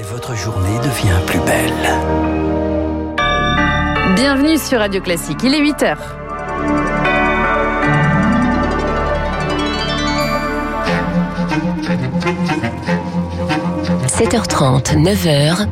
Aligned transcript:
Et 0.00 0.02
votre 0.04 0.34
journée 0.34 0.78
devient 0.78 1.20
plus 1.26 1.40
belle. 1.40 1.74
Bienvenue 4.16 4.56
sur 4.56 4.78
Radio 4.78 5.02
Classique, 5.02 5.42
il 5.44 5.52
est 5.52 5.60
8h.– 5.60 5.98
7h30, 14.06 14.96
9h, 15.02 15.66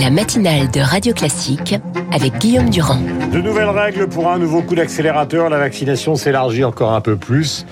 la 0.00 0.10
matinale 0.10 0.68
de 0.72 0.80
Radio 0.80 1.14
Classique 1.14 1.76
avec 2.12 2.38
Guillaume 2.38 2.70
Durand. 2.70 2.98
De 3.32 3.40
nouvelles 3.40 3.68
règles 3.68 4.08
pour 4.08 4.30
un 4.30 4.38
nouveau 4.38 4.62
coup 4.62 4.74
d'accélérateur. 4.74 5.48
La 5.48 5.58
vaccination 5.58 6.16
s'élargit 6.16 6.64
encore 6.64 6.92
un 6.92 7.00
peu 7.00 7.16
plus. 7.16 7.66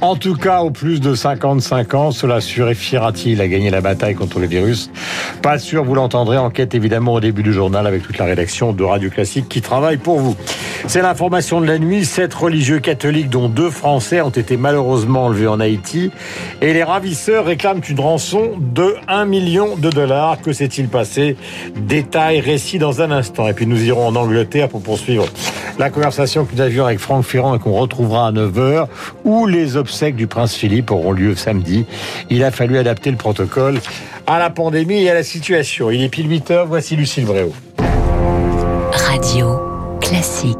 En 0.00 0.16
tout 0.16 0.34
cas, 0.34 0.60
au 0.60 0.70
plus 0.70 1.00
de 1.00 1.14
55 1.14 1.94
ans, 1.94 2.10
cela 2.10 2.40
suffira-t-il 2.40 3.40
à 3.40 3.48
gagner 3.48 3.70
la 3.70 3.80
bataille 3.80 4.14
contre 4.14 4.38
le 4.38 4.46
virus? 4.46 4.90
Pas 5.42 5.58
sûr, 5.58 5.84
vous 5.84 5.94
l'entendrez. 5.94 6.38
Enquête 6.38 6.74
évidemment 6.74 7.14
au 7.14 7.20
début 7.20 7.42
du 7.42 7.52
journal 7.52 7.86
avec 7.86 8.02
toute 8.02 8.18
la 8.18 8.24
rédaction 8.24 8.72
de 8.72 8.84
Radio 8.84 9.10
Classique 9.10 9.48
qui 9.48 9.60
travaille 9.60 9.96
pour 9.96 10.20
vous. 10.20 10.36
C'est 10.86 11.02
l'information 11.02 11.60
de 11.60 11.66
la 11.66 11.78
nuit. 11.78 12.04
Sept 12.04 12.32
religieux 12.34 12.80
catholiques, 12.80 13.30
dont 13.30 13.48
deux 13.48 13.70
Français, 13.70 14.20
ont 14.20 14.30
été 14.30 14.56
malheureusement 14.56 15.26
enlevés 15.26 15.46
en 15.46 15.60
Haïti. 15.60 16.10
Et 16.60 16.72
les 16.72 16.82
ravisseurs 16.82 17.44
réclament 17.44 17.82
une 17.88 18.00
rançon 18.00 18.52
de 18.58 18.96
1 19.08 19.24
million 19.24 19.76
de 19.76 19.90
dollars. 19.90 20.40
Que 20.40 20.52
s'est-il 20.52 20.88
passé? 20.88 21.36
Détail, 21.76 22.40
récit 22.40 22.78
dans 22.78 23.02
un 23.02 23.10
instant. 23.10 23.48
Et 23.48 23.52
puis 23.52 23.66
nous 23.66 23.82
irons 23.84 24.06
en 24.06 24.16
Angleterre 24.16 24.68
pour 24.68 24.82
poursuivre 24.82 25.26
la 25.78 25.90
conversation 25.90 26.44
que 26.44 26.54
nous 26.54 26.60
avions 26.60 26.84
avec 26.84 26.98
Franck 26.98 27.24
Ferrand 27.24 27.54
et 27.54 27.58
qu'on 27.58 27.72
retrouvera 27.72 28.28
à 28.28 28.32
9h, 28.32 28.86
où 29.24 29.46
les 29.46 29.76
obsèques 29.76 30.16
du 30.16 30.26
prince 30.26 30.54
Philippe 30.54 30.90
auront 30.90 31.12
lieu 31.12 31.34
samedi. 31.34 31.86
Il 32.28 32.44
a 32.44 32.50
fallu 32.50 32.78
adapter 32.78 33.10
le 33.10 33.16
protocole 33.16 33.80
à 34.26 34.38
la 34.38 34.50
pandémie 34.50 35.02
et 35.02 35.10
à 35.10 35.14
la 35.14 35.22
situation. 35.22 35.90
Il 35.90 36.02
est 36.02 36.08
pile 36.08 36.28
8h, 36.28 36.66
voici 36.66 36.96
Lucille 36.96 37.24
Bréau. 37.24 37.52
Radio 38.92 39.60
classique. 40.00 40.59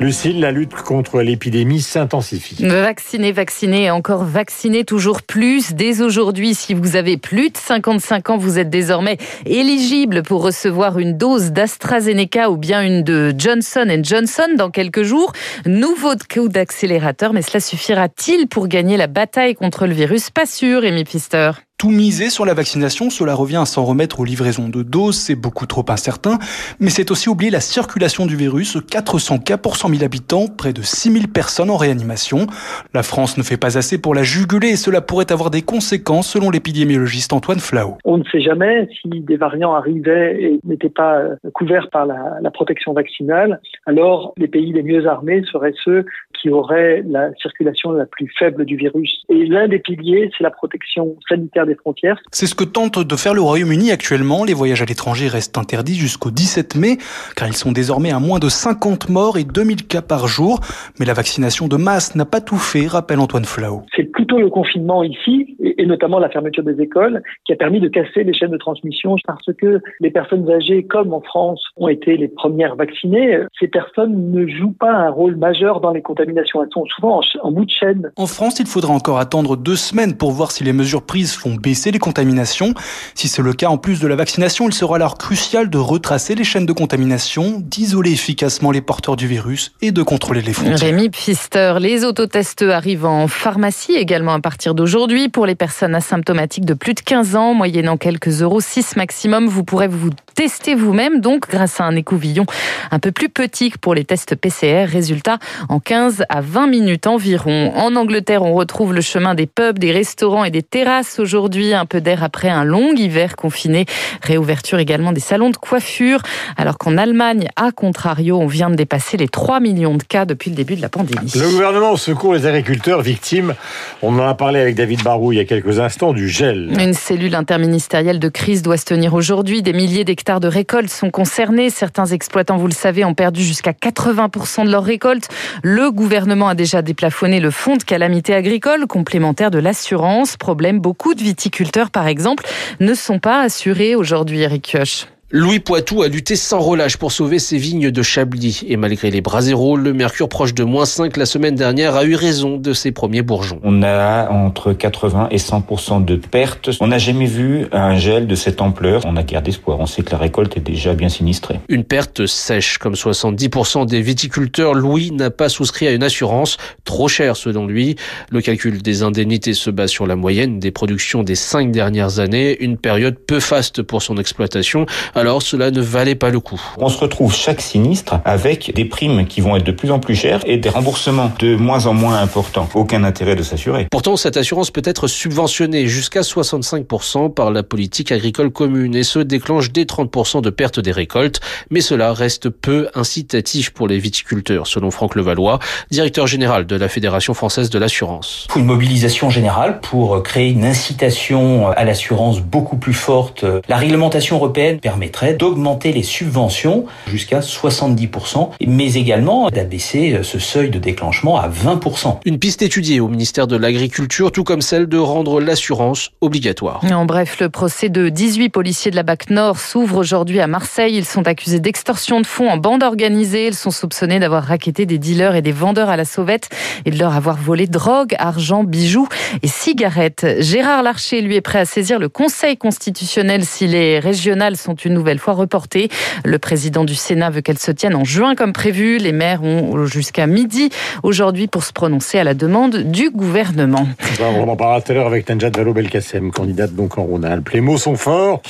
Lucille, 0.00 0.40
la 0.40 0.50
lutte 0.50 0.72
contre 0.72 1.20
l'épidémie 1.20 1.82
s'intensifie. 1.82 2.64
Vacciner, 2.64 3.32
vacciner 3.32 3.84
et 3.84 3.90
encore 3.90 4.24
vacciner 4.24 4.84
toujours 4.84 5.20
plus. 5.20 5.74
Dès 5.74 6.00
aujourd'hui, 6.00 6.54
si 6.54 6.72
vous 6.72 6.96
avez 6.96 7.18
plus 7.18 7.50
de 7.50 7.56
55 7.58 8.30
ans, 8.30 8.38
vous 8.38 8.58
êtes 8.58 8.70
désormais 8.70 9.18
éligible 9.44 10.22
pour 10.22 10.42
recevoir 10.42 10.98
une 10.98 11.18
dose 11.18 11.52
d'AstraZeneca 11.52 12.50
ou 12.50 12.56
bien 12.56 12.82
une 12.82 13.02
de 13.02 13.34
Johnson 13.36 13.86
Johnson 14.02 14.48
dans 14.56 14.70
quelques 14.70 15.02
jours. 15.02 15.32
Nouveau 15.66 16.14
coup 16.32 16.48
d'accélérateur, 16.48 17.34
mais 17.34 17.42
cela 17.42 17.60
suffira-t-il 17.60 18.48
pour 18.48 18.68
gagner 18.68 18.96
la 18.96 19.06
bataille 19.06 19.54
contre 19.54 19.86
le 19.86 19.92
virus? 19.92 20.30
Pas 20.30 20.46
sûr, 20.46 20.82
Amy 20.82 21.04
Pfister 21.04 21.50
tout 21.80 21.88
miser 21.88 22.28
sur 22.28 22.44
la 22.44 22.52
vaccination, 22.52 23.08
cela 23.08 23.34
revient 23.34 23.56
à 23.56 23.64
s'en 23.64 23.86
remettre 23.86 24.20
aux 24.20 24.24
livraisons 24.26 24.68
de 24.68 24.82
doses, 24.82 25.16
c'est 25.16 25.34
beaucoup 25.34 25.64
trop 25.64 25.86
incertain, 25.88 26.38
mais 26.78 26.90
c'est 26.90 27.10
aussi 27.10 27.30
oublier 27.30 27.50
la 27.50 27.60
circulation 27.60 28.26
du 28.26 28.36
virus, 28.36 28.76
400 28.90 29.38
cas 29.38 29.56
pour 29.56 29.78
100 29.78 29.88
000 29.88 30.04
habitants, 30.04 30.44
près 30.46 30.74
de 30.74 30.82
6 30.82 31.10
000 31.10 31.24
personnes 31.32 31.70
en 31.70 31.78
réanimation. 31.78 32.48
La 32.92 33.02
France 33.02 33.38
ne 33.38 33.42
fait 33.42 33.56
pas 33.56 33.78
assez 33.78 33.98
pour 33.98 34.14
la 34.14 34.22
juguler 34.22 34.68
et 34.68 34.76
cela 34.76 35.00
pourrait 35.00 35.32
avoir 35.32 35.48
des 35.48 35.62
conséquences 35.62 36.28
selon 36.28 36.50
l'épidémiologiste 36.50 37.32
Antoine 37.32 37.60
Flau. 37.60 37.96
On 38.04 38.18
ne 38.18 38.24
sait 38.24 38.42
jamais 38.42 38.86
si 39.00 39.08
des 39.08 39.38
variants 39.38 39.72
arrivaient 39.72 40.36
et 40.38 40.60
n'étaient 40.64 40.90
pas 40.90 41.16
euh, 41.20 41.36
couverts 41.54 41.88
par 41.88 42.04
la, 42.04 42.36
la 42.42 42.50
protection 42.50 42.92
vaccinale, 42.92 43.58
alors 43.86 44.34
les 44.36 44.48
pays 44.48 44.70
les 44.74 44.82
mieux 44.82 45.06
armés 45.06 45.42
seraient 45.50 45.72
ceux 45.82 46.04
qui 46.40 46.50
auraient 46.50 47.02
la 47.06 47.32
circulation 47.40 47.92
la 47.92 48.06
plus 48.06 48.30
faible 48.38 48.64
du 48.64 48.76
virus. 48.76 49.22
Et 49.28 49.46
l'un 49.46 49.68
des 49.68 49.78
piliers, 49.78 50.30
c'est 50.36 50.44
la 50.44 50.50
protection 50.50 51.16
sanitaire 51.28 51.69
frontières. 51.74 52.20
C'est 52.32 52.46
ce 52.46 52.54
que 52.54 52.64
tente 52.64 52.98
de 52.98 53.16
faire 53.16 53.34
le 53.34 53.40
Royaume-Uni 53.40 53.90
actuellement. 53.90 54.44
Les 54.44 54.54
voyages 54.54 54.82
à 54.82 54.84
l'étranger 54.84 55.28
restent 55.28 55.58
interdits 55.58 55.96
jusqu'au 55.96 56.30
17 56.30 56.76
mai, 56.76 56.98
car 57.36 57.48
ils 57.48 57.56
sont 57.56 57.72
désormais 57.72 58.10
à 58.10 58.18
moins 58.18 58.38
de 58.38 58.48
50 58.48 59.08
morts 59.08 59.38
et 59.38 59.44
2000 59.44 59.86
cas 59.86 60.02
par 60.02 60.28
jour. 60.28 60.60
Mais 60.98 61.06
la 61.06 61.14
vaccination 61.14 61.68
de 61.68 61.76
masse 61.76 62.14
n'a 62.14 62.24
pas 62.24 62.40
tout 62.40 62.58
fait, 62.58 62.86
rappelle 62.86 63.20
Antoine 63.20 63.44
Flau. 63.44 63.82
C'est 63.96 64.10
plutôt 64.10 64.38
le 64.38 64.50
confinement 64.50 65.02
ici, 65.02 65.49
et 65.78 65.86
notamment 65.86 66.18
la 66.18 66.28
fermeture 66.28 66.62
des 66.62 66.80
écoles, 66.82 67.22
qui 67.46 67.52
a 67.52 67.56
permis 67.56 67.80
de 67.80 67.88
casser 67.88 68.24
les 68.24 68.32
chaînes 68.32 68.50
de 68.50 68.58
transmission, 68.58 69.16
parce 69.26 69.50
que 69.58 69.80
les 70.00 70.10
personnes 70.10 70.50
âgées, 70.50 70.84
comme 70.84 71.12
en 71.12 71.20
France, 71.20 71.62
ont 71.76 71.88
été 71.88 72.16
les 72.16 72.28
premières 72.28 72.76
vaccinées. 72.76 73.38
Ces 73.58 73.68
personnes 73.68 74.32
ne 74.32 74.46
jouent 74.46 74.76
pas 74.78 74.92
un 74.92 75.10
rôle 75.10 75.36
majeur 75.36 75.80
dans 75.80 75.92
les 75.92 76.02
contaminations. 76.02 76.62
Elles 76.62 76.70
sont 76.72 76.84
souvent 76.86 77.20
en 77.42 77.52
bout 77.52 77.64
de 77.64 77.70
chaîne. 77.70 78.10
En 78.16 78.26
France, 78.26 78.60
il 78.60 78.66
faudra 78.66 78.92
encore 78.92 79.18
attendre 79.18 79.56
deux 79.56 79.76
semaines 79.76 80.16
pour 80.16 80.32
voir 80.32 80.50
si 80.50 80.64
les 80.64 80.72
mesures 80.72 81.02
prises 81.02 81.34
font 81.34 81.54
baisser 81.54 81.90
les 81.90 81.98
contaminations. 81.98 82.74
Si 83.14 83.28
c'est 83.28 83.42
le 83.42 83.52
cas, 83.52 83.68
en 83.68 83.78
plus 83.78 84.00
de 84.00 84.06
la 84.06 84.16
vaccination, 84.16 84.68
il 84.68 84.74
sera 84.74 84.96
alors 84.96 85.18
crucial 85.18 85.70
de 85.70 85.78
retracer 85.78 86.34
les 86.34 86.44
chaînes 86.44 86.66
de 86.66 86.72
contamination, 86.72 87.60
d'isoler 87.60 88.12
efficacement 88.12 88.70
les 88.70 88.80
porteurs 88.80 89.16
du 89.16 89.26
virus 89.26 89.72
et 89.82 89.92
de 89.92 90.02
contrôler 90.02 90.42
les 90.42 90.52
frontières. 90.52 90.78
Rémi 90.78 91.10
Pfister, 91.10 91.74
les 91.80 92.04
autotests 92.04 92.62
arrivent 92.62 93.06
en 93.06 93.28
pharmacie 93.28 93.94
également 93.94 94.32
à 94.32 94.40
partir 94.40 94.74
d'aujourd'hui 94.74 95.28
pour 95.28 95.46
les 95.46 95.54
personnes 95.54 95.69
asymptomatiques 95.82 96.64
de 96.64 96.74
plus 96.74 96.94
de 96.94 97.00
15 97.00 97.36
ans, 97.36 97.54
moyennant 97.54 97.96
quelques 97.96 98.42
euros, 98.42 98.60
6 98.60 98.96
maximum. 98.96 99.46
Vous 99.46 99.64
pourrez 99.64 99.88
vous 99.88 100.10
tester 100.34 100.74
vous-même, 100.74 101.20
donc 101.20 101.48
grâce 101.48 101.80
à 101.80 101.84
un 101.84 101.96
écouvillon 101.96 102.46
un 102.90 102.98
peu 102.98 103.12
plus 103.12 103.28
petit 103.28 103.70
que 103.70 103.78
pour 103.78 103.94
les 103.94 104.04
tests 104.04 104.34
PCR. 104.34 104.84
Résultat 104.84 105.38
en 105.68 105.80
15 105.80 106.24
à 106.28 106.40
20 106.40 106.66
minutes 106.66 107.06
environ. 107.06 107.72
En 107.76 107.96
Angleterre, 107.96 108.42
on 108.42 108.54
retrouve 108.54 108.94
le 108.94 109.00
chemin 109.00 109.34
des 109.34 109.46
pubs, 109.46 109.78
des 109.78 109.92
restaurants 109.92 110.44
et 110.44 110.50
des 110.50 110.62
terrasses 110.62 111.18
aujourd'hui, 111.18 111.74
un 111.74 111.86
peu 111.86 112.00
d'air 112.00 112.24
après 112.24 112.48
un 112.48 112.64
long 112.64 112.92
hiver 112.94 113.36
confiné. 113.36 113.86
Réouverture 114.22 114.78
également 114.78 115.12
des 115.12 115.20
salons 115.20 115.50
de 115.50 115.56
coiffure. 115.56 116.22
Alors 116.56 116.78
qu'en 116.78 116.96
Allemagne, 116.96 117.48
à 117.56 117.72
contrario, 117.72 118.38
on 118.38 118.46
vient 118.46 118.70
de 118.70 118.76
dépasser 118.76 119.16
les 119.16 119.28
3 119.28 119.60
millions 119.60 119.96
de 119.96 120.02
cas 120.02 120.24
depuis 120.24 120.50
le 120.50 120.56
début 120.56 120.76
de 120.76 120.82
la 120.82 120.88
pandémie. 120.88 121.32
Le 121.34 121.50
gouvernement 121.50 121.96
secourt 121.96 122.34
les 122.34 122.46
agriculteurs 122.46 123.02
victimes. 123.02 123.54
On 124.02 124.18
en 124.18 124.26
a 124.26 124.34
parlé 124.34 124.60
avec 124.60 124.74
David 124.74 125.02
Barou 125.02 125.32
il 125.32 125.36
y 125.36 125.40
a 125.40 125.44
quelques 125.50 125.80
instants 125.80 126.12
du 126.12 126.28
gel. 126.28 126.70
Une 126.78 126.94
cellule 126.94 127.34
interministérielle 127.34 128.20
de 128.20 128.28
crise 128.28 128.62
doit 128.62 128.76
se 128.76 128.84
tenir 128.84 129.14
aujourd'hui. 129.14 129.62
Des 129.62 129.72
milliers 129.72 130.04
d'hectares 130.04 130.38
de 130.38 130.46
récoltes 130.46 130.90
sont 130.90 131.10
concernés. 131.10 131.70
Certains 131.70 132.06
exploitants, 132.06 132.56
vous 132.56 132.68
le 132.68 132.72
savez, 132.72 133.04
ont 133.04 133.14
perdu 133.14 133.42
jusqu'à 133.42 133.72
80% 133.72 134.64
de 134.64 134.70
leurs 134.70 134.84
récoltes. 134.84 135.28
Le 135.64 135.90
gouvernement 135.90 136.46
a 136.46 136.54
déjà 136.54 136.82
déplafonné 136.82 137.40
le 137.40 137.50
fonds 137.50 137.76
de 137.76 137.82
calamité 137.82 138.32
agricole 138.32 138.86
complémentaire 138.86 139.50
de 139.50 139.58
l'assurance. 139.58 140.36
Problème, 140.36 140.78
beaucoup 140.78 141.14
de 141.14 141.20
viticulteurs 141.20 141.90
par 141.90 142.06
exemple, 142.06 142.44
ne 142.78 142.94
sont 142.94 143.18
pas 143.18 143.40
assurés 143.40 143.96
aujourd'hui, 143.96 144.42
Eric 144.42 144.62
Kioch. 144.62 145.08
Louis 145.32 145.60
Poitou 145.60 146.02
a 146.02 146.08
lutté 146.08 146.34
sans 146.34 146.58
relâche 146.58 146.96
pour 146.96 147.12
sauver 147.12 147.38
ses 147.38 147.56
vignes 147.56 147.92
de 147.92 148.02
Chablis. 148.02 148.62
Et 148.66 148.76
malgré 148.76 149.12
les 149.12 149.20
bras 149.20 149.42
zéro, 149.42 149.76
le 149.76 149.92
mercure 149.92 150.28
proche 150.28 150.54
de 150.54 150.64
moins 150.64 150.86
5 150.86 151.16
la 151.16 151.24
semaine 151.24 151.54
dernière 151.54 151.94
a 151.94 152.04
eu 152.04 152.16
raison 152.16 152.56
de 152.56 152.72
ses 152.72 152.90
premiers 152.90 153.22
bourgeons. 153.22 153.60
On 153.62 153.84
a 153.84 154.28
entre 154.28 154.72
80 154.72 155.28
et 155.30 155.38
100 155.38 156.00
de 156.00 156.16
pertes. 156.16 156.70
On 156.80 156.88
n'a 156.88 156.98
jamais 156.98 157.26
vu 157.26 157.68
un 157.70 157.96
gel 157.96 158.26
de 158.26 158.34
cette 158.34 158.60
ampleur. 158.60 159.02
On 159.06 159.14
a 159.14 159.22
gardé 159.22 159.50
espoir. 159.50 159.78
On 159.78 159.86
sait 159.86 160.02
que 160.02 160.10
la 160.10 160.18
récolte 160.18 160.56
est 160.56 160.66
déjà 160.68 160.94
bien 160.94 161.08
sinistrée. 161.08 161.60
Une 161.68 161.84
perte 161.84 162.26
sèche. 162.26 162.78
Comme 162.78 162.94
70% 162.94 163.86
des 163.86 164.02
viticulteurs, 164.02 164.74
Louis 164.74 165.12
n'a 165.12 165.30
pas 165.30 165.48
souscrit 165.48 165.86
à 165.86 165.92
une 165.92 166.02
assurance. 166.02 166.56
Trop 166.84 167.06
chère 167.06 167.36
selon 167.36 167.68
lui. 167.68 167.94
Le 168.32 168.40
calcul 168.40 168.82
des 168.82 169.04
indemnités 169.04 169.54
se 169.54 169.70
base 169.70 169.90
sur 169.90 170.08
la 170.08 170.16
moyenne 170.16 170.58
des 170.58 170.72
productions 170.72 171.22
des 171.22 171.36
cinq 171.36 171.70
dernières 171.70 172.18
années. 172.18 172.60
Une 172.60 172.76
période 172.76 173.16
peu 173.16 173.38
faste 173.38 173.82
pour 173.82 174.02
son 174.02 174.16
exploitation 174.16 174.86
alors 175.20 175.42
cela 175.42 175.70
ne 175.70 175.82
valait 175.82 176.14
pas 176.14 176.30
le 176.30 176.40
coup. 176.40 176.60
On 176.78 176.88
se 176.88 176.98
retrouve 176.98 177.34
chaque 177.34 177.60
sinistre 177.60 178.20
avec 178.24 178.72
des 178.74 178.86
primes 178.86 179.26
qui 179.26 179.42
vont 179.42 179.54
être 179.54 179.64
de 179.64 179.72
plus 179.72 179.90
en 179.90 179.98
plus 179.98 180.14
chères 180.14 180.40
et 180.46 180.56
des 180.56 180.70
remboursements 180.70 181.30
de 181.38 181.56
moins 181.56 181.84
en 181.86 181.92
moins 181.92 182.18
importants. 182.20 182.68
Aucun 182.74 183.04
intérêt 183.04 183.36
de 183.36 183.42
s'assurer. 183.42 183.86
Pourtant, 183.90 184.16
cette 184.16 184.38
assurance 184.38 184.70
peut 184.70 184.82
être 184.84 185.08
subventionnée 185.08 185.86
jusqu'à 185.86 186.22
65% 186.22 187.34
par 187.34 187.50
la 187.50 187.62
politique 187.62 188.12
agricole 188.12 188.50
commune 188.50 188.94
et 188.94 189.02
ce 189.02 189.18
déclenche 189.18 189.72
dès 189.72 189.84
30% 189.84 190.40
de 190.40 190.48
perte 190.48 190.80
des 190.80 190.92
récoltes. 190.92 191.40
Mais 191.70 191.82
cela 191.82 192.14
reste 192.14 192.48
peu 192.48 192.88
incitatif 192.94 193.70
pour 193.70 193.88
les 193.88 193.98
viticulteurs, 193.98 194.66
selon 194.66 194.90
Franck 194.90 195.16
Levallois, 195.16 195.58
directeur 195.90 196.26
général 196.26 196.66
de 196.66 196.76
la 196.76 196.88
Fédération 196.88 197.34
française 197.34 197.68
de 197.68 197.78
l'assurance. 197.78 198.46
Une 198.56 198.64
mobilisation 198.64 199.28
générale 199.28 199.80
pour 199.80 200.22
créer 200.22 200.50
une 200.50 200.64
incitation 200.64 201.68
à 201.68 201.84
l'assurance 201.84 202.40
beaucoup 202.40 202.76
plus 202.76 202.94
forte. 202.94 203.44
La 203.68 203.76
réglementation 203.76 204.36
européenne 204.36 204.80
permet 204.80 205.09
permettrait 205.10 205.34
d'augmenter 205.34 205.92
les 205.92 206.02
subventions 206.02 206.86
jusqu'à 207.06 207.40
70%, 207.40 208.50
mais 208.66 208.94
également 208.94 209.50
d'abaisser 209.50 210.20
ce 210.22 210.38
seuil 210.38 210.70
de 210.70 210.78
déclenchement 210.78 211.36
à 211.36 211.48
20%. 211.48 212.18
Une 212.24 212.38
piste 212.38 212.62
étudiée 212.62 213.00
au 213.00 213.08
ministère 213.08 213.46
de 213.46 213.56
l'Agriculture, 213.56 214.30
tout 214.30 214.44
comme 214.44 214.62
celle 214.62 214.86
de 214.86 214.98
rendre 214.98 215.40
l'assurance 215.40 216.10
obligatoire. 216.20 216.80
En 216.92 217.06
bref, 217.06 217.40
le 217.40 217.48
procès 217.48 217.88
de 217.88 218.08
18 218.08 218.50
policiers 218.50 218.90
de 218.90 218.96
la 218.96 219.02
BAC 219.02 219.30
Nord 219.30 219.58
s'ouvre 219.58 219.96
aujourd'hui 219.96 220.40
à 220.40 220.46
Marseille. 220.46 220.96
Ils 220.96 221.04
sont 221.04 221.26
accusés 221.26 221.60
d'extorsion 221.60 222.20
de 222.20 222.26
fonds 222.26 222.48
en 222.48 222.56
bande 222.56 222.82
organisée. 222.82 223.48
Ils 223.48 223.54
sont 223.54 223.70
soupçonnés 223.70 224.20
d'avoir 224.20 224.44
raquetté 224.44 224.86
des 224.86 224.98
dealers 224.98 225.34
et 225.34 225.42
des 225.42 225.52
vendeurs 225.52 225.88
à 225.88 225.96
la 225.96 226.04
sauvette 226.04 226.50
et 226.84 226.90
de 226.90 226.98
leur 226.98 227.16
avoir 227.16 227.36
volé 227.36 227.66
drogue, 227.66 228.14
argent, 228.18 228.64
bijoux 228.64 229.08
et 229.42 229.48
cigarettes. 229.48 230.26
Gérard 230.38 230.82
Larcher, 230.82 231.20
lui, 231.20 231.36
est 231.36 231.40
prêt 231.40 231.58
à 231.58 231.64
saisir 231.64 231.98
le 231.98 232.08
Conseil 232.08 232.56
constitutionnel 232.56 233.44
si 233.44 233.66
les 233.66 233.98
régionales 233.98 234.56
sont 234.56 234.74
une 234.74 234.99
nouvelle 235.00 235.18
fois 235.18 235.32
reportées. 235.32 235.88
Le 236.24 236.38
président 236.38 236.84
du 236.84 236.94
Sénat 236.94 237.30
veut 237.30 237.40
qu'elles 237.40 237.58
se 237.58 237.70
tiennent 237.70 237.96
en 237.96 238.04
juin 238.04 238.34
comme 238.34 238.52
prévu. 238.52 238.98
Les 238.98 239.12
maires 239.12 239.42
ont 239.42 239.86
jusqu'à 239.86 240.26
midi 240.26 240.68
aujourd'hui 241.02 241.46
pour 241.46 241.64
se 241.64 241.72
prononcer 241.72 242.18
à 242.18 242.24
la 242.24 242.34
demande 242.34 242.76
du 242.76 243.10
gouvernement. 243.10 243.88
On 244.20 244.48
en 244.48 244.56
parlera 244.56 244.82
tout 244.82 244.92
à 244.92 244.94
l'heure 244.94 245.06
avec 245.06 245.24
Tanjat 245.24 245.50
Vallaud-Belkacem, 245.50 246.30
candidate 246.30 246.74
donc 246.74 246.98
en 246.98 247.04
Rhône-Alpes. 247.04 247.48
Les 247.50 247.62
mots 247.62 247.78
sont 247.78 247.96
forts. 247.96 248.42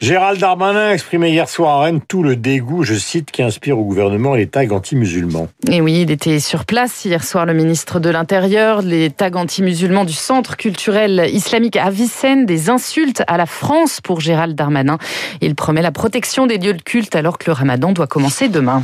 Gérald 0.00 0.38
Darmanin 0.38 0.92
exprimait 0.92 1.32
hier 1.32 1.48
soir 1.48 1.80
à 1.80 1.82
Rennes 1.82 2.00
tout 2.06 2.22
le 2.22 2.36
dégoût, 2.36 2.84
je 2.84 2.94
cite, 2.94 3.32
qui 3.32 3.42
inspire 3.42 3.78
au 3.78 3.84
gouvernement 3.84 4.36
les 4.36 4.46
tags 4.46 4.70
anti-musulmans. 4.70 5.48
Et 5.68 5.80
oui, 5.80 6.02
il 6.02 6.12
était 6.12 6.38
sur 6.38 6.64
place 6.64 7.04
hier 7.04 7.24
soir, 7.24 7.46
le 7.46 7.54
ministre 7.54 7.98
de 7.98 8.08
l'Intérieur. 8.08 8.82
Les 8.82 9.10
tags 9.10 9.34
anti-musulmans 9.34 10.04
du 10.04 10.12
Centre 10.12 10.56
culturel 10.56 11.28
islamique 11.32 11.76
à 11.76 11.90
Vicenne, 11.90 12.46
des 12.46 12.70
insultes 12.70 13.24
à 13.26 13.36
la 13.36 13.46
France 13.46 14.00
pour 14.00 14.20
Gérald 14.20 14.54
Darmanin. 14.54 14.98
Il 15.40 15.56
promet 15.56 15.82
la 15.82 15.87
protection 15.92 16.46
des 16.46 16.58
lieux 16.58 16.74
de 16.74 16.82
culte 16.82 17.16
alors 17.16 17.38
que 17.38 17.46
le 17.46 17.52
ramadan 17.52 17.92
doit 17.92 18.06
commencer 18.06 18.48
demain. 18.48 18.82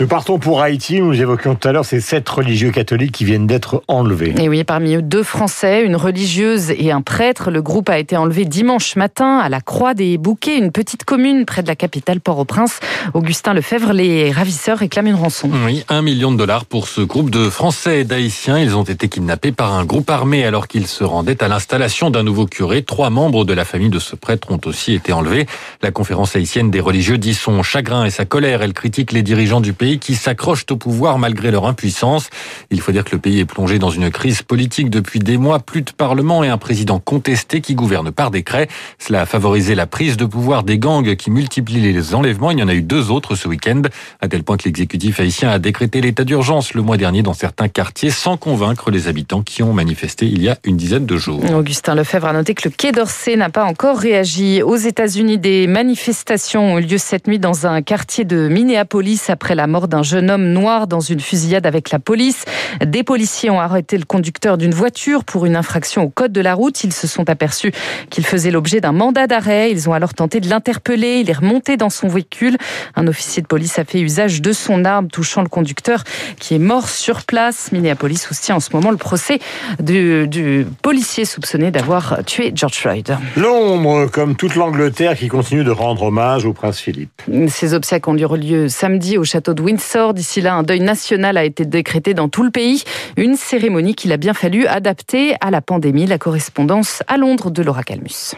Nous 0.00 0.06
partons 0.08 0.38
pour 0.38 0.62
Haïti. 0.62 1.00
Nous 1.00 1.20
évoquions 1.20 1.54
tout 1.54 1.68
à 1.68 1.72
l'heure 1.72 1.84
ces 1.84 2.00
sept 2.00 2.28
religieux 2.28 2.70
catholiques 2.70 3.12
qui 3.12 3.24
viennent 3.24 3.46
d'être 3.46 3.82
enlevés. 3.88 4.34
Et 4.38 4.48
oui, 4.48 4.64
parmi 4.64 4.96
eux, 4.96 5.02
deux 5.02 5.22
Français, 5.22 5.84
une 5.84 5.96
religieuse 5.96 6.70
et 6.70 6.90
un 6.90 7.02
prêtre. 7.02 7.50
Le 7.50 7.62
groupe 7.62 7.88
a 7.88 7.98
été 7.98 8.16
enlevé 8.16 8.44
dimanche 8.44 8.96
matin 8.96 9.38
à 9.38 9.48
la 9.48 9.60
Croix 9.60 9.94
des 9.94 10.18
Bouquets, 10.18 10.58
une 10.58 10.72
petite 10.72 11.04
commune 11.04 11.44
près 11.44 11.62
de 11.62 11.68
la 11.68 11.76
capitale 11.76 12.20
Port-au-Prince. 12.20 12.80
Augustin 13.14 13.54
Lefebvre, 13.54 13.92
les 13.92 14.32
ravisseurs 14.32 14.78
réclament 14.78 15.08
une 15.08 15.14
rançon. 15.14 15.50
Oui, 15.66 15.84
un 15.88 16.02
million 16.02 16.32
de 16.32 16.36
dollars 16.36 16.64
pour 16.64 16.88
ce 16.88 17.00
groupe 17.00 17.30
de 17.30 17.48
Français 17.48 18.00
et 18.00 18.04
d'Haïtiens. 18.04 18.58
Ils 18.58 18.76
ont 18.76 18.82
été 18.82 19.08
kidnappés 19.08 19.52
par 19.52 19.74
un 19.74 19.84
groupe 19.84 20.10
armé 20.10 20.44
alors 20.44 20.68
qu'ils 20.68 20.86
se 20.86 21.04
rendaient 21.04 21.42
à 21.44 21.48
l'installation 21.48 22.10
d'un 22.10 22.22
nouveau 22.22 22.46
curé. 22.46 22.82
Trois 22.82 23.10
membres 23.10 23.44
de 23.44 23.52
la 23.52 23.64
famille 23.64 23.90
de 23.90 23.98
ce 23.98 24.16
prêtre 24.16 24.50
ont 24.50 24.60
aussi 24.64 24.94
été 24.94 25.12
enlevés. 25.12 25.46
La 25.82 25.90
conférence 25.90 26.34
haïtienne 26.42 26.72
des 26.72 26.80
religieux 26.80 27.18
dit 27.18 27.34
son 27.34 27.62
chagrin 27.62 28.04
et 28.04 28.10
sa 28.10 28.24
colère. 28.24 28.62
Elle 28.62 28.72
critique 28.72 29.12
les 29.12 29.22
dirigeants 29.22 29.60
du 29.60 29.72
pays 29.72 30.00
qui 30.00 30.16
s'accrochent 30.16 30.66
au 30.70 30.76
pouvoir 30.76 31.16
malgré 31.16 31.52
leur 31.52 31.66
impuissance. 31.66 32.30
Il 32.72 32.80
faut 32.80 32.90
dire 32.90 33.04
que 33.04 33.12
le 33.12 33.20
pays 33.20 33.38
est 33.38 33.44
plongé 33.44 33.78
dans 33.78 33.90
une 33.90 34.10
crise 34.10 34.42
politique 34.42 34.90
depuis 34.90 35.20
des 35.20 35.36
mois. 35.36 35.60
Plus 35.60 35.82
de 35.82 35.92
parlement 35.92 36.42
et 36.42 36.48
un 36.48 36.58
président 36.58 36.98
contesté 36.98 37.60
qui 37.60 37.76
gouverne 37.76 38.10
par 38.10 38.32
décret. 38.32 38.66
Cela 38.98 39.20
a 39.20 39.26
favorisé 39.26 39.76
la 39.76 39.86
prise 39.86 40.16
de 40.16 40.24
pouvoir 40.24 40.64
des 40.64 40.78
gangs 40.78 41.14
qui 41.14 41.30
multiplient 41.30 41.80
les 41.80 42.12
enlèvements. 42.12 42.50
Il 42.50 42.58
y 42.58 42.62
en 42.64 42.68
a 42.68 42.74
eu 42.74 42.82
deux 42.82 43.12
autres 43.12 43.36
ce 43.36 43.46
week-end, 43.46 43.82
à 44.20 44.26
tel 44.26 44.42
point 44.42 44.56
que 44.56 44.64
l'exécutif 44.64 45.20
haïtien 45.20 45.48
a 45.48 45.60
décrété 45.60 46.00
l'état 46.00 46.24
d'urgence 46.24 46.74
le 46.74 46.82
mois 46.82 46.96
dernier 46.96 47.22
dans 47.22 47.34
certains 47.34 47.68
quartiers 47.68 48.10
sans 48.10 48.36
convaincre 48.36 48.90
les 48.90 49.06
habitants 49.06 49.42
qui 49.42 49.62
ont 49.62 49.72
manifesté 49.72 50.26
il 50.26 50.42
y 50.42 50.48
a 50.48 50.58
une 50.64 50.76
dizaine 50.76 51.06
de 51.06 51.16
jours. 51.16 51.44
Augustin 51.54 51.94
Lefebvre 51.94 52.26
a 52.26 52.32
noté 52.32 52.54
que 52.54 52.68
le 52.68 52.74
Quai 52.76 52.90
d'Orsay 52.90 53.36
n'a 53.36 53.48
pas 53.48 53.64
encore 53.64 53.96
réagi. 53.96 54.60
Aux 54.62 54.76
États-Unis, 54.76 55.38
des 55.38 55.68
manifestations 55.68 56.21
ont 56.54 56.78
eu 56.78 56.82
lieu 56.82 56.98
cette 56.98 57.26
nuit 57.26 57.38
dans 57.38 57.66
un 57.66 57.82
quartier 57.82 58.24
de 58.24 58.48
Minneapolis 58.48 59.28
après 59.28 59.54
la 59.54 59.66
mort 59.66 59.88
d'un 59.88 60.02
jeune 60.02 60.30
homme 60.30 60.52
noir 60.52 60.86
dans 60.86 61.00
une 61.00 61.20
fusillade 61.20 61.66
avec 61.66 61.90
la 61.90 61.98
police. 61.98 62.44
Des 62.84 63.02
policiers 63.02 63.50
ont 63.50 63.60
arrêté 63.60 63.98
le 63.98 64.04
conducteur 64.04 64.56
d'une 64.56 64.72
voiture 64.72 65.24
pour 65.24 65.46
une 65.46 65.56
infraction 65.56 66.04
au 66.04 66.08
code 66.08 66.32
de 66.32 66.40
la 66.40 66.54
route. 66.54 66.84
Ils 66.84 66.92
se 66.92 67.06
sont 67.06 67.28
aperçus 67.28 67.72
qu'il 68.10 68.24
faisait 68.24 68.50
l'objet 68.50 68.80
d'un 68.80 68.92
mandat 68.92 69.26
d'arrêt. 69.26 69.70
Ils 69.70 69.88
ont 69.88 69.92
alors 69.92 70.14
tenté 70.14 70.40
de 70.40 70.48
l'interpeller. 70.48 71.20
Il 71.20 71.28
est 71.28 71.34
remonté 71.34 71.76
dans 71.76 71.90
son 71.90 72.08
véhicule. 72.08 72.56
Un 72.94 73.06
officier 73.08 73.42
de 73.42 73.46
police 73.46 73.78
a 73.78 73.84
fait 73.84 74.00
usage 74.00 74.40
de 74.40 74.52
son 74.52 74.84
arme, 74.84 75.08
touchant 75.08 75.42
le 75.42 75.48
conducteur 75.48 76.04
qui 76.38 76.54
est 76.54 76.60
mort 76.60 76.88
sur 76.88 77.24
place. 77.24 77.72
Minneapolis 77.72 78.18
soutient 78.18 78.56
en 78.56 78.60
ce 78.60 78.70
moment 78.72 78.90
le 78.90 78.96
procès 78.96 79.40
du, 79.80 80.28
du 80.28 80.66
policier 80.82 81.24
soupçonné 81.24 81.70
d'avoir 81.70 82.24
tué 82.24 82.52
George 82.54 82.74
Floyd. 82.74 83.16
L'ombre, 83.36 84.06
comme 84.06 84.36
toute 84.36 84.54
l'Angleterre, 84.54 85.16
qui 85.16 85.28
continue 85.28 85.64
de 85.64 85.70
rendre 85.70 86.11
hommage 86.12 86.44
au 86.44 86.52
prince 86.52 86.78
Philippe. 86.78 87.22
Ces 87.48 87.72
obsèques 87.72 88.06
ont 88.06 88.16
eu 88.16 88.26
lieu 88.36 88.68
samedi 88.68 89.16
au 89.16 89.24
château 89.24 89.54
de 89.54 89.62
Windsor. 89.62 90.12
D'ici 90.12 90.42
là, 90.42 90.54
un 90.54 90.62
deuil 90.62 90.80
national 90.80 91.38
a 91.38 91.44
été 91.44 91.64
décrété 91.64 92.12
dans 92.12 92.28
tout 92.28 92.42
le 92.42 92.50
pays. 92.50 92.84
Une 93.16 93.34
cérémonie 93.34 93.94
qu'il 93.94 94.12
a 94.12 94.18
bien 94.18 94.34
fallu 94.34 94.66
adapter 94.66 95.34
à 95.40 95.50
la 95.50 95.62
pandémie. 95.62 96.06
La 96.06 96.18
correspondance 96.18 97.02
à 97.08 97.16
Londres 97.16 97.50
de 97.50 97.62
Laura 97.62 97.82
Calmus. 97.82 98.34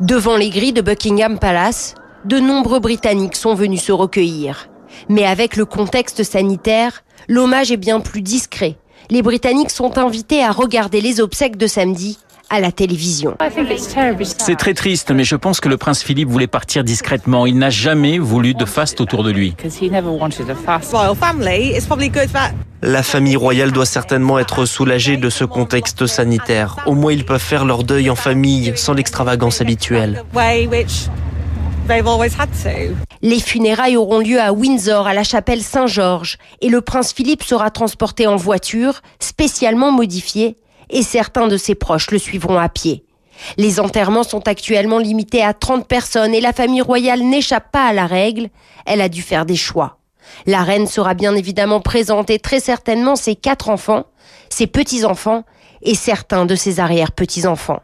Devant 0.00 0.36
les 0.36 0.48
grilles 0.48 0.72
de 0.72 0.80
Buckingham 0.80 1.38
Palace, 1.38 1.94
de 2.24 2.38
nombreux 2.38 2.80
Britanniques 2.80 3.36
sont 3.36 3.54
venus 3.54 3.82
se 3.82 3.92
recueillir. 3.92 4.70
Mais 5.10 5.26
avec 5.26 5.56
le 5.56 5.66
contexte 5.66 6.22
sanitaire, 6.22 7.04
l'hommage 7.28 7.70
est 7.70 7.76
bien 7.76 8.00
plus 8.00 8.22
discret. 8.22 8.76
Les 9.10 9.20
Britanniques 9.20 9.70
sont 9.70 9.98
invités 9.98 10.42
à 10.42 10.52
regarder 10.52 11.02
les 11.02 11.20
obsèques 11.20 11.56
de 11.56 11.66
samedi 11.66 12.18
à 12.50 12.60
la 12.60 12.72
télévision. 12.72 13.36
C'est 14.22 14.56
très 14.56 14.74
triste, 14.74 15.10
mais 15.10 15.24
je 15.24 15.36
pense 15.36 15.60
que 15.60 15.68
le 15.68 15.76
prince 15.76 16.02
Philippe 16.02 16.28
voulait 16.28 16.46
partir 16.46 16.84
discrètement. 16.84 17.46
Il 17.46 17.58
n'a 17.58 17.70
jamais 17.70 18.18
voulu 18.18 18.54
de 18.54 18.64
faste 18.64 19.00
autour 19.00 19.24
de 19.24 19.30
lui. 19.30 19.54
La 22.80 23.02
famille 23.02 23.36
royale 23.36 23.72
doit 23.72 23.86
certainement 23.86 24.38
être 24.38 24.64
soulagée 24.64 25.16
de 25.16 25.30
ce 25.30 25.44
contexte 25.44 26.06
sanitaire. 26.06 26.76
Au 26.86 26.94
moins, 26.94 27.12
ils 27.12 27.24
peuvent 27.24 27.40
faire 27.40 27.64
leur 27.64 27.82
deuil 27.82 28.08
en 28.08 28.14
famille, 28.14 28.72
sans 28.76 28.94
l'extravagance 28.94 29.60
habituelle. 29.60 30.22
Les 33.22 33.40
funérailles 33.40 33.96
auront 33.96 34.20
lieu 34.20 34.40
à 34.40 34.52
Windsor, 34.52 35.06
à 35.06 35.14
la 35.14 35.24
chapelle 35.24 35.62
Saint-Georges, 35.62 36.36
et 36.60 36.68
le 36.68 36.80
prince 36.82 37.12
Philippe 37.12 37.42
sera 37.42 37.70
transporté 37.70 38.26
en 38.26 38.36
voiture, 38.36 39.00
spécialement 39.20 39.90
modifiée, 39.90 40.56
et 40.90 41.02
certains 41.02 41.48
de 41.48 41.56
ses 41.56 41.74
proches 41.74 42.10
le 42.10 42.18
suivront 42.18 42.58
à 42.58 42.68
pied. 42.68 43.04
Les 43.56 43.80
enterrements 43.80 44.24
sont 44.24 44.46
actuellement 44.48 44.98
limités 44.98 45.42
à 45.42 45.54
30 45.54 45.86
personnes 45.86 46.34
et 46.34 46.40
la 46.40 46.52
famille 46.52 46.80
royale 46.80 47.22
n'échappe 47.22 47.70
pas 47.70 47.86
à 47.86 47.92
la 47.92 48.06
règle. 48.06 48.48
Elle 48.86 49.00
a 49.00 49.08
dû 49.08 49.22
faire 49.22 49.46
des 49.46 49.56
choix. 49.56 49.98
La 50.46 50.62
reine 50.62 50.86
sera 50.86 51.14
bien 51.14 51.34
évidemment 51.34 51.80
présente 51.80 52.30
et 52.30 52.38
très 52.38 52.60
certainement 52.60 53.16
ses 53.16 53.36
quatre 53.36 53.68
enfants, 53.68 54.06
ses 54.50 54.66
petits-enfants 54.66 55.44
et 55.82 55.94
certains 55.94 56.46
de 56.46 56.54
ses 56.54 56.80
arrière-petits-enfants. 56.80 57.80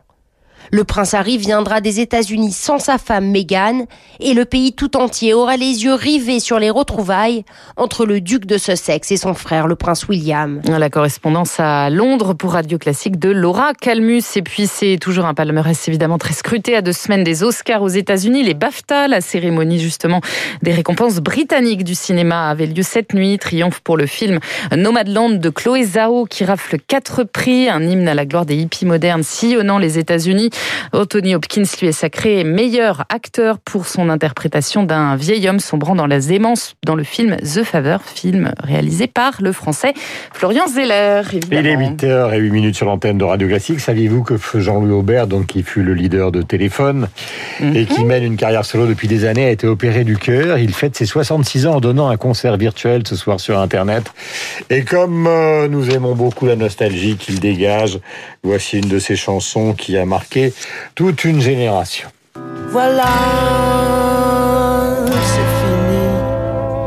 Le 0.71 0.85
prince 0.85 1.15
Harry 1.15 1.39
viendra 1.39 1.81
des 1.81 2.01
États-Unis 2.01 2.53
sans 2.53 2.79
sa 2.79 2.99
femme 2.99 3.31
Meghan 3.31 3.87
et 4.21 4.35
le 4.35 4.45
pays 4.45 4.73
tout 4.73 4.97
entier 4.97 5.35
aura 5.35 5.57
les 5.57 5.85
yeux 5.85 5.95
rivés 5.95 6.41
sur 6.41 6.59
les 6.59 6.71
retrouvailles 6.71 7.45
entre 7.77 8.07
le 8.07 8.21
duc 8.21 8.47
de 8.47 8.59
Sussex 8.59 9.11
et 9.11 9.17
son 9.17 9.35
frère 9.35 9.67
le 9.67 9.77
prince 9.77 10.09
William. 10.09 10.61
La 10.67 10.91
correspondance 10.91 11.59
à 11.59 11.91
Londres 11.91 12.35
pour 12.35 12.53
Radio 12.53 12.79
Classique 12.79 13.19
de 13.19 13.31
Laura 13.31 13.73
Calmus. 13.75 14.23
Et 14.37 14.43
puis 14.43 14.67
c'est 14.67 14.99
toujours 15.01 15.27
un 15.27 15.35
palmarès 15.35 15.89
évidemment 15.89 16.19
très 16.19 16.35
scruté 16.35 16.77
à 16.77 16.83
deux 16.83 16.93
semaines 16.93 17.25
des 17.25 17.43
Oscars 17.43 17.83
aux 17.83 17.89
États-Unis, 17.89 18.43
les 18.43 18.55
BAFTA, 18.55 19.09
la 19.09 19.21
cérémonie 19.21 19.79
justement 19.79 20.21
des 20.63 20.73
récompenses 20.73 21.21
britanniques 21.21 21.85
du 21.85 21.95
cinéma 21.95 22.49
avait 22.49 22.67
lieu 22.67 22.83
cette 22.83 23.15
nuit. 23.15 23.39
Triomphe 23.39 23.81
pour 23.81 23.97
le 23.97 24.07
film 24.07 24.39
Nomadland 24.77 25.39
de 25.41 25.51
Chloé 25.51 25.85
Zhao 25.85 26.27
qui 26.27 26.45
rafle 26.45 26.79
quatre 26.79 27.25
prix, 27.25 27.69
un 27.69 27.83
hymne 27.83 28.09
à 28.09 28.15
la 28.15 28.27
gloire 28.27 28.47
des 28.47 28.57
hippies 28.57 28.87
modernes 28.87 29.23
sillonnant 29.23 29.79
les 29.79 29.99
États-Unis. 29.99 30.51
Anthony 30.93 31.35
Hopkins 31.35 31.65
lui 31.81 31.89
est 31.89 31.93
sacré 31.93 32.45
meilleur 32.45 33.05
acteur 33.09 33.59
pour 33.59 33.87
son 33.87 34.09
interprétation 34.09 34.83
d'un 34.83 35.17
vieil 35.17 35.49
homme 35.49 35.61
sombrant 35.61 35.95
dans 35.95 36.07
la 36.07 36.21
zémence 36.21 36.75
dans 36.85 36.95
le 36.95 37.05
film 37.05 37.37
The 37.37 37.65
Favor, 37.65 38.01
film 38.03 38.53
réalisé 38.63 39.07
par 39.07 39.35
le 39.41 39.53
français 39.53 39.95
Florian 40.33 40.67
Zeller. 40.67 41.23
Il 41.51 41.67
est 41.67 41.77
8h08 41.77 42.51
minutes 42.51 42.77
sur 42.77 42.87
l'antenne 42.87 43.19
de 43.19 43.25
Radio 43.25 43.49
Classique. 43.49 43.81
Saviez-vous 43.81 44.23
que 44.23 44.37
Jean-Louis 44.61 44.93
Aubert, 44.93 45.27
donc, 45.27 45.47
qui 45.47 45.63
fut 45.63 45.83
le 45.83 45.95
leader 45.95 46.33
de 46.33 46.43
Téléphone 46.43 47.09
et 47.75 47.87
qui 47.87 48.05
mène 48.05 48.25
une 48.25 48.37
carrière 48.37 48.65
solo 48.65 48.87
depuis 48.87 49.09
des 49.09 49.25
années, 49.25 49.47
a 49.47 49.51
été 49.51 49.67
opéré 49.67 50.05
du 50.05 50.17
cœur. 50.17 50.59
Il 50.59 50.75
fête 50.75 50.97
ses 50.97 51.07
66 51.07 51.67
ans 51.67 51.77
en 51.77 51.81
donnant 51.81 52.09
un 52.09 52.17
concert 52.17 52.57
virtuel 52.57 53.03
ce 53.07 53.17
soir 53.17 53.41
sur 53.41 53.59
Internet. 53.59 54.05
Et 54.71 54.85
comme 54.85 55.27
euh, 55.27 55.69
nous 55.69 55.91
aimons 55.91 56.15
beaucoup 56.15 56.47
la 56.47 56.57
nostalgie 56.57 57.17
qu'il 57.17 57.41
dégage, 57.41 57.99
voici 58.43 58.79
une 58.79 58.89
de 58.89 58.99
ses 58.99 59.17
chansons 59.17 59.73
qui 59.73 59.97
a 59.97 60.05
marqué 60.05 60.44
toute 60.95 61.25
une 61.25 61.41
génération. 61.41 62.09
Voilà, 62.71 63.13
c'est 65.07 65.51
fini. 65.61 66.07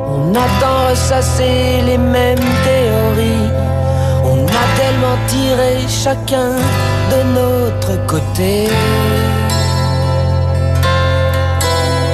On 0.08 0.36
attend 0.36 0.90
ressasser 0.90 1.82
les 1.86 1.98
mêmes 1.98 2.50
théories. 2.68 3.50
On 4.26 4.46
a 4.46 4.66
tellement 4.80 5.18
tiré 5.28 5.72
chacun 5.88 6.52
de 7.12 7.20
notre 7.40 8.06
côté. 8.06 8.68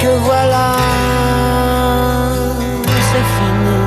Que 0.00 0.12
voilà, 0.28 0.76
c'est 3.08 3.26
fini. 3.36 3.80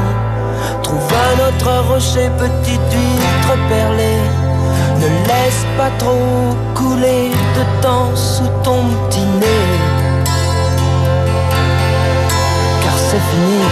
Trouve 0.83 1.09
un 1.29 1.37
autre 1.47 1.71
rocher, 1.89 2.29
petite 2.37 2.91
huître 2.91 3.53
perlée. 3.69 3.86
Trop 5.97 6.53
couler 6.75 7.31
de 7.31 7.81
temps 7.81 8.13
sous 8.15 8.47
ton 8.63 8.83
petit 9.09 9.21
nez. 9.21 9.65
Car 12.83 12.97
c'est 12.97 13.23
fini. 13.31 13.63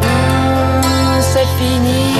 Mmh, 0.00 1.20
C'est 1.20 1.46
fini. 1.58 2.14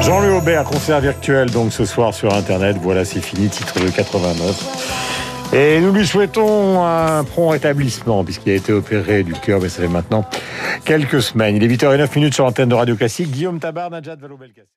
Jean-Louis 0.00 0.36
Aubert, 0.36 0.64
concert 0.64 1.00
virtuel 1.00 1.50
donc 1.50 1.72
ce 1.72 1.84
soir 1.84 2.12
sur 2.12 2.34
Internet. 2.34 2.76
Voilà, 2.80 3.04
c'est 3.04 3.20
fini, 3.20 3.48
titre 3.48 3.78
de 3.78 3.88
89. 3.88 5.11
Et 5.54 5.80
nous 5.80 5.92
lui 5.92 6.06
souhaitons 6.06 6.82
un 6.82 7.24
prompt 7.24 7.50
rétablissement 7.50 8.24
puisqu'il 8.24 8.52
a 8.52 8.54
été 8.54 8.72
opéré 8.72 9.22
du 9.22 9.34
cœur, 9.34 9.60
mais 9.60 9.68
ça 9.68 9.82
fait 9.82 9.88
maintenant 9.88 10.24
quelques 10.86 11.20
semaines. 11.20 11.56
Il 11.56 11.62
est 11.64 11.68
8h09 11.68 12.14
minutes 12.16 12.34
sur 12.34 12.44
l'antenne 12.44 12.70
de 12.70 12.74
Radio 12.74 12.96
Classique. 12.96 13.30
Guillaume 13.30 13.60
Tabar, 13.60 13.90
Najat 13.90 14.16
Vallaud-Belkacem. 14.16 14.72